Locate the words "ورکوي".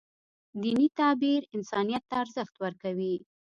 2.63-3.15